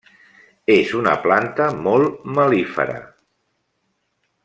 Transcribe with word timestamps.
És 0.75 0.93
una 0.99 1.13
planta 1.27 1.67
molt 1.89 2.25
mel·lífera. 2.39 2.97